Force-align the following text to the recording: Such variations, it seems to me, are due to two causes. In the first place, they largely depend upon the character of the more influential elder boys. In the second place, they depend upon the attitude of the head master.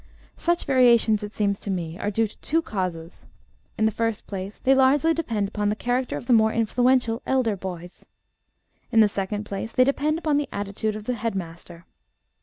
Such 0.37 0.65
variations, 0.65 1.21
it 1.21 1.35
seems 1.35 1.59
to 1.59 1.69
me, 1.69 1.95
are 1.99 2.09
due 2.09 2.25
to 2.25 2.35
two 2.39 2.63
causes. 2.63 3.27
In 3.77 3.85
the 3.85 3.91
first 3.91 4.25
place, 4.25 4.59
they 4.59 4.73
largely 4.73 5.13
depend 5.13 5.47
upon 5.49 5.69
the 5.69 5.75
character 5.75 6.17
of 6.17 6.25
the 6.25 6.33
more 6.33 6.51
influential 6.51 7.21
elder 7.27 7.55
boys. 7.55 8.07
In 8.91 9.01
the 9.01 9.07
second 9.07 9.43
place, 9.43 9.73
they 9.73 9.83
depend 9.83 10.17
upon 10.17 10.37
the 10.37 10.49
attitude 10.51 10.95
of 10.95 11.03
the 11.05 11.13
head 11.13 11.35
master. 11.35 11.85